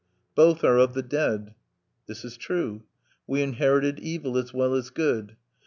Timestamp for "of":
0.79-0.95